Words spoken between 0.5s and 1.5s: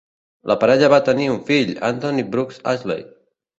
La parella va tenir un